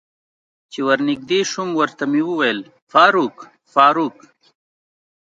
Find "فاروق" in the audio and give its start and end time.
2.91-3.35, 3.73-4.17